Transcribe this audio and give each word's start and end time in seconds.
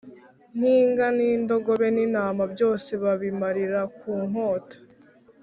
n’inka 0.59 1.07
n’indogobe 1.17 1.87
n’intama, 1.95 2.43
byose 2.53 2.91
babimarira 3.03 3.81
ku 3.99 4.11
nkota. 4.27 4.75